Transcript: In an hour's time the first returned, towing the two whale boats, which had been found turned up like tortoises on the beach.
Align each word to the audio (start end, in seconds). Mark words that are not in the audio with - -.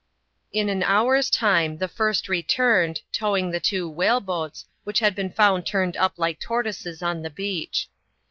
In 0.51 0.67
an 0.69 0.81
hour's 0.81 1.29
time 1.29 1.77
the 1.77 1.87
first 1.87 2.27
returned, 2.27 3.01
towing 3.11 3.51
the 3.51 3.59
two 3.59 3.87
whale 3.87 4.19
boats, 4.19 4.65
which 4.83 4.97
had 4.97 5.13
been 5.13 5.29
found 5.31 5.67
turned 5.67 5.95
up 5.95 6.13
like 6.17 6.39
tortoises 6.39 7.03
on 7.03 7.21
the 7.21 7.29
beach. 7.29 7.87